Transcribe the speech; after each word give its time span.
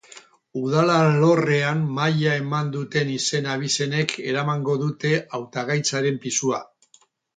Udal 0.59 0.91
alorrean 0.93 1.83
maila 1.97 2.33
eman 2.45 2.71
duten 2.77 3.11
izen-abizenek 3.17 4.17
eramango 4.33 4.79
dute 4.85 5.13
hautagaitzaren 5.41 6.19
pisua. 6.25 6.65